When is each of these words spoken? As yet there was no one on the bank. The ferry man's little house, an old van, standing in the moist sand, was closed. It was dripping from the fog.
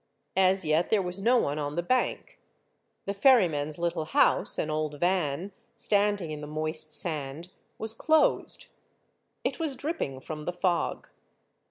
As 0.39 0.65
yet 0.65 0.89
there 0.89 0.99
was 1.03 1.21
no 1.21 1.37
one 1.37 1.59
on 1.59 1.75
the 1.75 1.83
bank. 1.83 2.39
The 3.05 3.13
ferry 3.13 3.47
man's 3.47 3.77
little 3.77 4.05
house, 4.05 4.57
an 4.57 4.71
old 4.71 4.99
van, 4.99 5.51
standing 5.75 6.31
in 6.31 6.41
the 6.41 6.47
moist 6.47 6.91
sand, 6.91 7.51
was 7.77 7.93
closed. 7.93 8.65
It 9.43 9.59
was 9.59 9.75
dripping 9.75 10.19
from 10.19 10.45
the 10.45 10.53
fog. 10.53 11.07